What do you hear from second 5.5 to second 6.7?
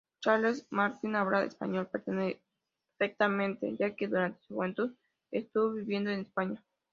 viviendo en España.